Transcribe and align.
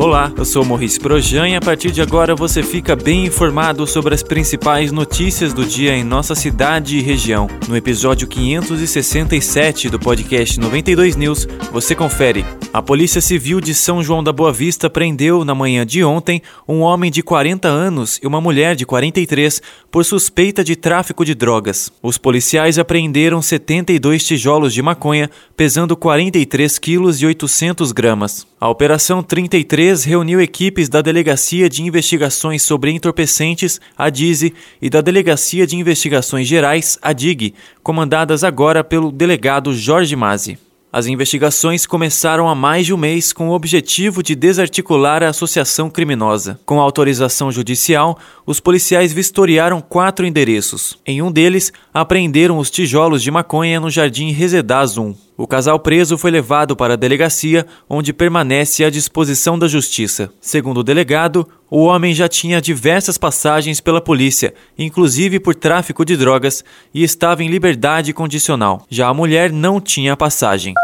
Olá, 0.00 0.32
eu 0.34 0.46
sou 0.46 0.64
Morris 0.64 0.96
Projan 0.96 1.46
e 1.46 1.56
a 1.56 1.60
partir 1.60 1.90
de 1.90 2.00
agora 2.00 2.34
você 2.34 2.62
fica 2.62 2.96
bem 2.96 3.26
informado 3.26 3.86
sobre 3.86 4.14
as 4.14 4.22
principais 4.22 4.90
notícias 4.90 5.52
do 5.52 5.62
dia 5.62 5.94
em 5.94 6.02
nossa 6.02 6.34
cidade 6.34 6.96
e 6.96 7.02
região. 7.02 7.46
No 7.68 7.76
episódio 7.76 8.26
567 8.26 9.90
do 9.90 10.00
podcast 10.00 10.58
92 10.58 11.16
News, 11.16 11.46
você 11.70 11.94
confere. 11.94 12.46
A 12.72 12.80
Polícia 12.80 13.20
Civil 13.20 13.60
de 13.60 13.74
São 13.74 14.02
João 14.02 14.24
da 14.24 14.32
Boa 14.32 14.54
Vista 14.54 14.88
prendeu, 14.88 15.44
na 15.44 15.54
manhã 15.54 15.84
de 15.84 16.02
ontem, 16.02 16.40
um 16.66 16.80
homem 16.80 17.10
de 17.10 17.22
40 17.22 17.68
anos 17.68 18.18
e 18.22 18.26
uma 18.26 18.40
mulher 18.40 18.74
de 18.76 18.86
43 18.86 19.60
por 19.90 20.02
suspeita 20.02 20.64
de 20.64 20.76
tráfico 20.76 21.26
de 21.26 21.34
drogas. 21.34 21.92
Os 22.02 22.16
policiais 22.16 22.78
apreenderam 22.78 23.42
72 23.42 24.24
tijolos 24.24 24.72
de 24.72 24.80
maconha, 24.80 25.28
pesando 25.54 25.94
43 25.94 26.78
quilos 26.78 27.20
e 27.20 27.26
800 27.26 27.92
gramas. 27.92 28.46
A 28.60 28.68
Operação 28.68 29.22
33 29.22 29.89
reuniu 29.92 30.40
equipes 30.40 30.88
da 30.88 31.02
Delegacia 31.02 31.68
de 31.68 31.82
Investigações 31.82 32.62
sobre 32.62 32.92
Entorpecentes, 32.92 33.80
a 33.98 34.08
DIZE, 34.08 34.54
e 34.80 34.88
da 34.88 35.00
Delegacia 35.00 35.66
de 35.66 35.76
Investigações 35.76 36.46
Gerais, 36.46 36.98
a 37.02 37.12
DIG, 37.12 37.54
comandadas 37.82 38.44
agora 38.44 38.84
pelo 38.84 39.10
delegado 39.10 39.74
Jorge 39.74 40.14
Mazzi. 40.14 40.58
As 40.92 41.06
investigações 41.06 41.86
começaram 41.86 42.48
há 42.48 42.54
mais 42.54 42.86
de 42.86 42.94
um 42.94 42.96
mês 42.96 43.32
com 43.32 43.48
o 43.48 43.52
objetivo 43.52 44.22
de 44.22 44.34
desarticular 44.34 45.22
a 45.22 45.28
associação 45.28 45.88
criminosa. 45.88 46.58
Com 46.66 46.80
autorização 46.80 47.52
judicial, 47.52 48.18
os 48.44 48.58
policiais 48.58 49.12
vistoriaram 49.12 49.80
quatro 49.80 50.26
endereços. 50.26 50.98
Em 51.06 51.22
um 51.22 51.30
deles, 51.30 51.72
apreenderam 51.94 52.58
os 52.58 52.70
tijolos 52.70 53.22
de 53.22 53.30
maconha 53.30 53.78
no 53.78 53.88
Jardim 53.88 54.32
Resedaz 54.32 54.98
1. 54.98 55.14
O 55.40 55.46
casal 55.46 55.78
preso 55.78 56.18
foi 56.18 56.30
levado 56.30 56.76
para 56.76 56.92
a 56.92 56.96
delegacia, 56.98 57.66
onde 57.88 58.12
permanece 58.12 58.84
à 58.84 58.90
disposição 58.90 59.58
da 59.58 59.66
justiça. 59.66 60.30
Segundo 60.38 60.80
o 60.80 60.84
delegado, 60.84 61.48
o 61.70 61.84
homem 61.84 62.12
já 62.12 62.28
tinha 62.28 62.60
diversas 62.60 63.16
passagens 63.16 63.80
pela 63.80 64.02
polícia, 64.02 64.52
inclusive 64.78 65.40
por 65.40 65.54
tráfico 65.54 66.04
de 66.04 66.14
drogas, 66.14 66.62
e 66.92 67.02
estava 67.02 67.42
em 67.42 67.48
liberdade 67.48 68.12
condicional. 68.12 68.84
Já 68.90 69.08
a 69.08 69.14
mulher 69.14 69.50
não 69.50 69.80
tinha 69.80 70.14
passagem. 70.14 70.74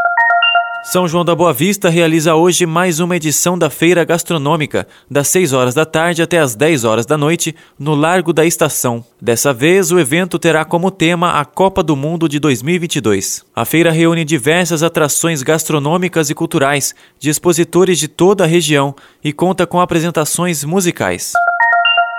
São 0.88 1.08
João 1.08 1.24
da 1.24 1.34
Boa 1.34 1.52
Vista 1.52 1.90
realiza 1.90 2.36
hoje 2.36 2.64
mais 2.64 3.00
uma 3.00 3.16
edição 3.16 3.58
da 3.58 3.68
Feira 3.68 4.04
Gastronômica, 4.04 4.86
das 5.10 5.26
6 5.26 5.52
horas 5.52 5.74
da 5.74 5.84
tarde 5.84 6.22
até 6.22 6.38
as 6.38 6.54
10 6.54 6.84
horas 6.84 7.04
da 7.04 7.18
noite, 7.18 7.56
no 7.76 7.92
Largo 7.92 8.32
da 8.32 8.46
Estação. 8.46 9.04
Dessa 9.20 9.52
vez, 9.52 9.90
o 9.90 9.98
evento 9.98 10.38
terá 10.38 10.64
como 10.64 10.92
tema 10.92 11.40
a 11.40 11.44
Copa 11.44 11.82
do 11.82 11.96
Mundo 11.96 12.28
de 12.28 12.38
2022. 12.38 13.44
A 13.54 13.64
feira 13.64 13.90
reúne 13.90 14.24
diversas 14.24 14.84
atrações 14.84 15.42
gastronômicas 15.42 16.30
e 16.30 16.34
culturais 16.36 16.94
de 17.18 17.30
expositores 17.30 17.98
de 17.98 18.06
toda 18.06 18.44
a 18.44 18.46
região 18.46 18.94
e 19.24 19.32
conta 19.32 19.66
com 19.66 19.80
apresentações 19.80 20.62
musicais. 20.62 21.32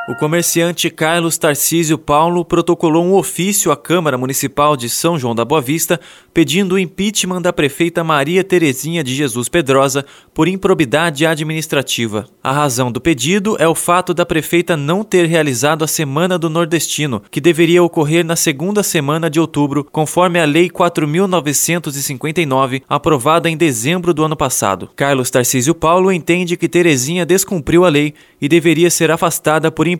O 0.08 0.16
comerciante 0.16 0.90
Carlos 0.90 1.38
Tarcísio 1.38 1.98
Paulo 1.98 2.46
protocolou 2.46 3.04
um 3.04 3.14
ofício 3.14 3.74
à 3.74 3.76
Câmara 3.76 4.18
Municipal 4.18 4.78
de 4.78 4.88
São 4.88 5.20
João 5.20 5.36
da 5.36 5.44
Boa 5.44 5.60
Vista 5.60 6.00
pedindo 6.34 6.76
o 6.76 6.80
impeachment 6.80 7.42
da 7.42 7.52
prefeita 7.52 8.06
Maria 8.06 8.42
Terezinha 8.42 9.04
de 9.04 9.14
Jesus 9.14 9.50
Pedrosa 9.50 10.06
por 10.34 10.48
improbidade 10.48 11.26
administrativa. 11.26 12.26
A 12.42 12.54
razão 12.54 12.90
do 12.90 13.02
pedido 13.02 13.58
é 13.60 13.68
o 13.68 13.76
fato 13.76 14.14
da 14.14 14.26
prefeita 14.26 14.78
não 14.78 15.04
ter 15.04 15.26
realizado 15.26 15.84
a 15.84 15.88
Semana 15.88 16.38
do 16.38 16.50
Nordestino, 16.50 17.22
que 17.30 17.42
deveria 17.42 17.84
ocorrer 17.84 18.24
na 18.24 18.38
segunda 18.38 18.84
semana 18.84 19.30
de 19.30 19.42
outubro, 19.42 19.84
conforme 19.84 20.40
a 20.40 20.46
Lei 20.46 20.70
4.959, 20.70 22.82
aprovada 22.88 23.50
em 23.50 23.58
dezembro 23.58 24.14
do 24.14 24.24
ano 24.24 24.38
passado. 24.38 24.90
Carlos 24.96 25.30
Tarcísio 25.30 25.76
Paulo 25.76 26.14
entende 26.14 26.56
que 26.56 26.70
Terezinha 26.70 27.26
descumpriu 27.26 27.84
a 27.84 27.90
lei 27.90 28.14
e 28.40 28.48
deveria 28.48 28.90
ser 28.90 29.12
afastada 29.12 29.70
por 29.70 29.86
improbidade 29.86 29.97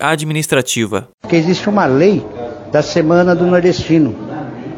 administrativa. 0.00 1.08
Porque 1.20 1.36
existe 1.36 1.68
uma 1.68 1.86
lei 1.86 2.24
da 2.72 2.82
Semana 2.82 3.34
do 3.34 3.46
Nordestino, 3.46 4.14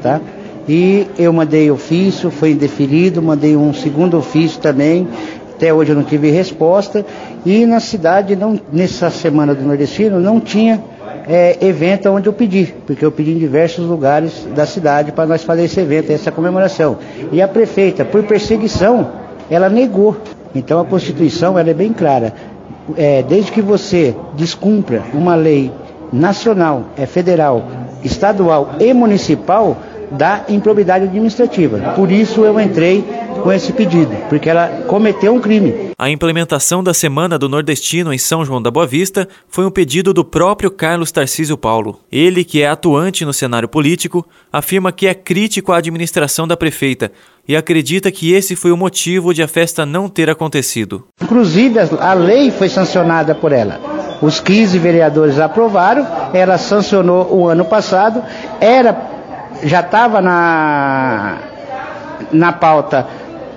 tá? 0.02 0.20
E 0.68 1.06
eu 1.18 1.32
mandei 1.32 1.70
ofício, 1.70 2.30
foi 2.30 2.52
indeferido, 2.52 3.20
mandei 3.20 3.56
um 3.56 3.72
segundo 3.72 4.16
ofício 4.16 4.60
também. 4.60 5.08
Até 5.54 5.74
hoje 5.74 5.90
eu 5.90 5.96
não 5.96 6.04
tive 6.04 6.30
resposta. 6.30 7.04
E 7.44 7.66
na 7.66 7.80
cidade, 7.80 8.36
não, 8.36 8.60
nessa 8.72 9.10
Semana 9.10 9.54
do 9.54 9.64
Nordestino, 9.64 10.20
não 10.20 10.38
tinha 10.38 10.82
é, 11.26 11.56
evento 11.60 12.08
onde 12.08 12.28
eu 12.28 12.32
pedi, 12.32 12.74
porque 12.86 13.04
eu 13.04 13.10
pedi 13.10 13.32
em 13.32 13.38
diversos 13.38 13.84
lugares 13.86 14.46
da 14.54 14.66
cidade 14.66 15.12
para 15.12 15.26
nós 15.26 15.42
fazer 15.42 15.64
esse 15.64 15.80
evento, 15.80 16.12
essa 16.12 16.30
comemoração. 16.30 16.98
E 17.32 17.42
a 17.42 17.48
prefeita, 17.48 18.04
por 18.04 18.22
perseguição, 18.22 19.10
ela 19.50 19.68
negou. 19.68 20.16
Então 20.54 20.80
a 20.80 20.84
Constituição 20.84 21.58
ela 21.58 21.70
é 21.70 21.74
bem 21.74 21.92
clara 21.92 22.34
é, 22.96 23.22
desde 23.22 23.52
que 23.52 23.62
você 23.62 24.14
descumpra 24.34 25.02
uma 25.14 25.34
lei 25.34 25.70
nacional, 26.12 26.86
é 26.96 27.06
federal, 27.06 27.64
estadual 28.02 28.76
e 28.80 28.92
municipal, 28.92 29.76
da 30.10 30.44
improbidade 30.48 31.04
administrativa. 31.04 31.92
Por 31.94 32.10
isso 32.10 32.44
eu 32.44 32.58
entrei 32.60 33.04
com 33.42 33.52
esse 33.52 33.72
pedido, 33.72 34.10
porque 34.28 34.50
ela 34.50 34.82
cometeu 34.86 35.32
um 35.32 35.40
crime. 35.40 35.90
A 35.96 36.10
implementação 36.10 36.82
da 36.82 36.92
Semana 36.92 37.38
do 37.38 37.48
Nordestino 37.48 38.12
em 38.12 38.18
São 38.18 38.44
João 38.44 38.60
da 38.60 38.70
Boa 38.70 38.86
Vista 38.86 39.28
foi 39.48 39.64
um 39.64 39.70
pedido 39.70 40.12
do 40.12 40.24
próprio 40.24 40.70
Carlos 40.70 41.12
Tarcísio 41.12 41.56
Paulo. 41.56 42.00
Ele, 42.10 42.44
que 42.44 42.60
é 42.60 42.68
atuante 42.68 43.24
no 43.24 43.32
cenário 43.32 43.68
político, 43.68 44.26
afirma 44.52 44.92
que 44.92 45.06
é 45.06 45.14
crítico 45.14 45.72
à 45.72 45.76
administração 45.76 46.46
da 46.46 46.56
prefeita 46.56 47.12
e 47.50 47.56
acredita 47.56 48.12
que 48.12 48.32
esse 48.32 48.54
foi 48.54 48.70
o 48.70 48.76
motivo 48.76 49.34
de 49.34 49.42
a 49.42 49.48
festa 49.48 49.84
não 49.84 50.08
ter 50.08 50.30
acontecido. 50.30 51.08
Inclusive, 51.20 51.80
a 51.98 52.14
lei 52.14 52.48
foi 52.48 52.68
sancionada 52.68 53.34
por 53.34 53.50
ela. 53.50 53.80
Os 54.22 54.38
15 54.38 54.78
vereadores 54.78 55.36
aprovaram, 55.36 56.06
ela 56.32 56.56
sancionou 56.56 57.26
o 57.34 57.48
ano 57.48 57.64
passado, 57.64 58.22
era 58.60 58.96
já 59.64 59.80
estava 59.80 60.20
na, 60.20 61.38
na 62.30 62.52
pauta 62.52 63.08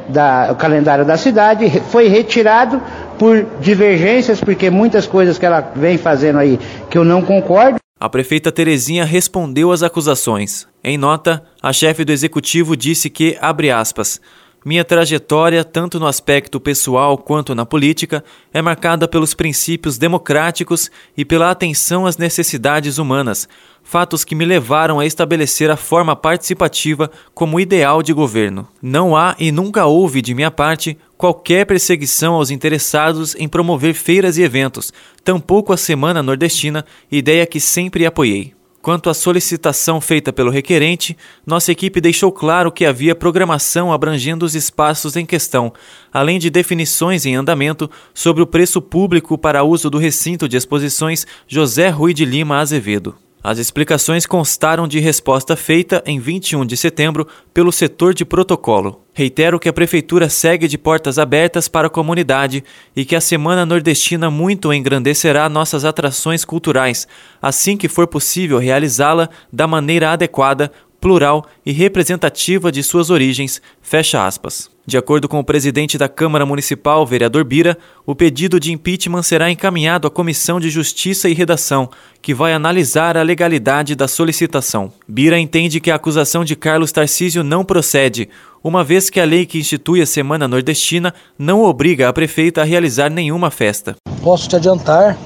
da, 0.09 0.49
o 0.51 0.55
calendário 0.55 1.05
da 1.05 1.15
cidade, 1.15 1.69
foi 1.91 2.07
retirado 2.07 2.81
por 3.19 3.45
divergências, 3.61 4.41
porque 4.41 4.71
muitas 4.71 5.05
coisas 5.05 5.37
que 5.37 5.45
ela 5.45 5.71
vem 5.75 5.99
fazendo 5.99 6.39
aí 6.39 6.59
que 6.89 6.97
eu 6.97 7.05
não 7.05 7.21
concordo. 7.21 7.82
A 8.03 8.09
prefeita 8.09 8.51
Terezinha 8.51 9.05
respondeu 9.05 9.71
às 9.71 9.81
acusações. 9.81 10.67
Em 10.83 10.97
nota, 10.97 11.41
a 11.61 11.71
chefe 11.71 12.03
do 12.03 12.11
executivo 12.11 12.75
disse 12.75 13.09
que, 13.09 13.37
abre 13.39 13.71
aspas, 13.71 14.19
minha 14.65 14.83
trajetória, 14.83 15.63
tanto 15.63 16.01
no 16.01 16.05
aspecto 16.05 16.59
pessoal 16.59 17.17
quanto 17.17 17.55
na 17.55 17.65
política, 17.65 18.21
é 18.53 18.61
marcada 18.61 19.07
pelos 19.07 19.33
princípios 19.33 19.97
democráticos 19.97 20.91
e 21.15 21.23
pela 21.23 21.49
atenção 21.49 22.05
às 22.05 22.17
necessidades 22.17 22.97
humanas, 22.97 23.47
fatos 23.83 24.25
que 24.25 24.35
me 24.35 24.43
levaram 24.43 24.99
a 24.99 25.05
estabelecer 25.05 25.71
a 25.71 25.77
forma 25.77 26.13
participativa 26.13 27.09
como 27.33 27.57
ideal 27.57 28.03
de 28.03 28.11
governo. 28.11 28.67
Não 28.81 29.15
há 29.15 29.33
e 29.39 29.49
nunca 29.49 29.85
houve, 29.85 30.21
de 30.21 30.33
minha 30.33 30.51
parte, 30.51 30.97
qualquer 31.17 31.65
perseguição 31.65 32.33
aos 32.33 32.49
interessados 32.49 33.35
em 33.35 33.47
promover 33.47 33.93
feiras 33.93 34.37
e 34.37 34.41
eventos, 34.41 34.91
tampouco 35.23 35.71
a 35.71 35.77
Semana 35.77 36.21
Nordestina, 36.21 36.85
ideia 37.11 37.45
que 37.45 37.59
sempre 37.59 38.05
apoiei. 38.05 38.53
Quanto 38.81 39.09
à 39.09 39.13
solicitação 39.13 40.01
feita 40.01 40.33
pelo 40.33 40.51
requerente, 40.51 41.15
nossa 41.47 41.71
equipe 41.71 42.01
deixou 42.01 42.33
claro 42.33 42.69
que 42.69 42.85
havia 42.85 43.15
programação 43.15 43.93
abrangendo 43.93 44.45
os 44.45 44.55
espaços 44.55 45.15
em 45.15 45.25
questão, 45.25 45.71
além 46.11 46.37
de 46.37 46.49
definições 46.49 47.25
em 47.25 47.33
andamento 47.33 47.89
sobre 48.13 48.43
o 48.43 48.47
preço 48.47 48.81
público 48.81 49.37
para 49.37 49.63
uso 49.63 49.89
do 49.89 49.97
recinto 49.97 50.49
de 50.49 50.57
exposições 50.57 51.25
José 51.47 51.87
Rui 51.87 52.13
de 52.13 52.25
Lima 52.25 52.57
Azevedo. 52.57 53.15
As 53.43 53.57
explicações 53.57 54.25
constaram 54.25 54.87
de 54.87 54.99
resposta 54.99 55.57
feita 55.57 56.01
em 56.05 56.17
21 56.17 56.65
de 56.65 56.77
setembro 56.77 57.27
pelo 57.53 57.73
setor 57.73 58.13
de 58.13 58.23
protocolo. 58.23 59.03
Reitero 59.13 59.59
que 59.59 59.67
a 59.67 59.73
Prefeitura 59.73 60.29
segue 60.29 60.65
de 60.65 60.77
portas 60.77 61.19
abertas 61.19 61.67
para 61.67 61.87
a 61.87 61.89
comunidade 61.89 62.63
e 62.95 63.03
que 63.03 63.17
a 63.17 63.21
Semana 63.21 63.65
Nordestina 63.65 64.31
muito 64.31 64.71
engrandecerá 64.71 65.49
nossas 65.49 65.83
atrações 65.83 66.45
culturais, 66.45 67.05
assim 67.41 67.75
que 67.75 67.89
for 67.89 68.07
possível 68.07 68.59
realizá-la 68.59 69.29
da 69.51 69.67
maneira 69.67 70.11
adequada, 70.11 70.71
plural 71.01 71.45
e 71.65 71.73
representativa 71.73 72.71
de 72.71 72.81
suas 72.81 73.09
origens. 73.09 73.61
Fecha 73.81 74.25
aspas. 74.25 74.72
De 74.85 74.97
acordo 74.97 75.29
com 75.29 75.39
o 75.39 75.43
presidente 75.43 75.97
da 75.97 76.09
Câmara 76.09 76.45
Municipal, 76.45 77.05
vereador 77.05 77.45
Bira, 77.45 77.77
o 78.05 78.13
pedido 78.13 78.59
de 78.59 78.73
impeachment 78.73 79.23
será 79.23 79.49
encaminhado 79.49 80.05
à 80.05 80.11
Comissão 80.11 80.59
de 80.59 80.69
Justiça 80.69 81.29
e 81.29 81.33
Redação, 81.33 81.89
que 82.21 82.33
vai 82.33 82.51
analisar 82.51 83.15
a 83.15 83.21
legalidade 83.21 83.95
da 83.95 84.09
solicitação. 84.09 84.91
Bira 85.07 85.39
entende 85.39 85.79
que 85.79 85.89
a 85.89 85.95
acusação 85.95 86.43
de 86.43 86.57
Carlos 86.57 86.91
Tarcísio 86.91 87.45
não 87.45 87.63
procede, 87.63 88.27
uma 88.61 88.83
vez 88.83 89.09
que 89.09 89.21
a 89.21 89.25
lei 89.25 89.45
que 89.45 89.57
institui 89.57 90.01
a 90.01 90.05
Semana 90.05 90.49
Nordestina 90.49 91.13
não 91.39 91.63
obriga 91.63 92.09
a 92.09 92.13
prefeita 92.13 92.59
a 92.61 92.65
realizar 92.65 93.09
nenhuma 93.09 93.49
festa. 93.49 93.95
Posso 94.21 94.49
te 94.49 94.57
adiantar 94.57 95.17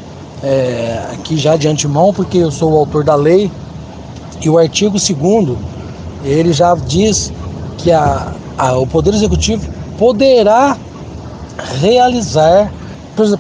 é, 0.44 1.04
aqui 1.14 1.36
já 1.36 1.58
de 1.58 1.68
antemão, 1.68 2.14
porque 2.14 2.38
eu 2.38 2.52
sou 2.52 2.74
o 2.74 2.78
autor 2.78 3.04
da 3.04 3.16
lei, 3.16 3.50
e 4.40 4.50
o 4.50 4.60
artigo 4.60 4.98
2 5.00 5.58
ele 6.24 6.54
já 6.54 6.76
diz 6.76 7.34
que 7.78 7.92
a, 7.92 8.04
a, 8.04 8.47
o 8.58 8.88
Poder 8.88 9.14
Executivo 9.14 9.68
poderá 9.98 10.78
realizar, 11.80 12.72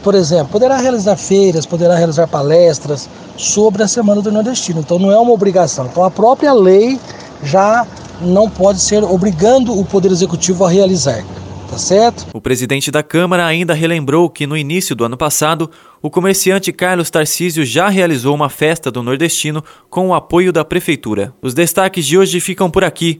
por 0.03 0.15
exemplo, 0.15 0.47
poderá 0.47 0.77
realizar 0.77 1.15
feiras, 1.15 1.65
poderá 1.65 1.95
realizar 1.95 2.27
palestras 2.27 3.09
sobre 3.35 3.83
a 3.83 3.87
Semana 3.87 4.21
do 4.21 4.31
Nordestino. 4.31 4.79
Então 4.79 4.99
não 4.99 5.11
é 5.11 5.17
uma 5.17 5.31
obrigação. 5.31 5.85
Então 5.85 6.03
a 6.03 6.11
própria 6.11 6.53
lei 6.53 6.99
já 7.43 7.85
não 8.21 8.49
pode 8.49 8.79
ser 8.79 9.03
obrigando 9.03 9.77
o 9.77 9.85
Poder 9.85 10.11
Executivo 10.11 10.65
a 10.65 10.69
realizar. 10.69 11.23
Tá 11.69 11.77
certo? 11.77 12.25
O 12.33 12.39
presidente 12.39 12.89
da 12.89 13.03
Câmara 13.03 13.45
ainda 13.45 13.73
relembrou 13.73 14.29
que 14.29 14.47
no 14.47 14.55
início 14.55 14.95
do 14.95 15.03
ano 15.03 15.17
passado, 15.17 15.69
o 16.01 16.09
comerciante 16.09 16.71
Carlos 16.71 17.09
Tarcísio 17.09 17.65
já 17.65 17.89
realizou 17.89 18.33
uma 18.33 18.49
festa 18.49 18.89
do 18.89 19.03
nordestino 19.03 19.61
com 19.89 20.07
o 20.07 20.13
apoio 20.13 20.53
da 20.53 20.63
prefeitura. 20.63 21.33
Os 21.41 21.53
destaques 21.53 22.05
de 22.05 22.17
hoje 22.17 22.39
ficam 22.39 22.71
por 22.71 22.85
aqui. 22.85 23.19